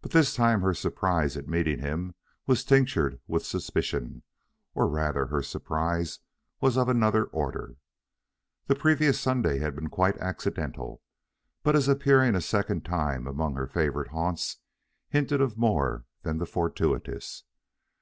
But 0.00 0.12
this 0.12 0.34
time 0.34 0.62
her 0.62 0.72
surprise 0.72 1.36
at 1.36 1.46
meeting 1.46 1.80
him 1.80 2.14
was 2.46 2.64
tinctured 2.64 3.20
with 3.26 3.44
suspicion; 3.44 4.22
or 4.74 4.88
rather, 4.88 5.26
her 5.26 5.42
surprise 5.42 6.18
was 6.62 6.78
of 6.78 6.88
another 6.88 7.24
order. 7.24 7.76
The 8.68 8.74
previous 8.74 9.20
Sunday 9.20 9.58
had 9.58 9.74
been 9.74 9.90
quite 9.90 10.16
accidental, 10.16 11.02
but 11.62 11.74
his 11.74 11.88
appearing 11.88 12.34
a 12.34 12.40
second 12.40 12.86
time 12.86 13.26
among 13.26 13.54
her 13.56 13.66
favorite 13.66 14.08
haunts 14.12 14.56
hinted 15.10 15.42
of 15.42 15.58
more 15.58 16.06
than 16.22 16.38
the 16.38 16.46
fortuitous. 16.46 17.44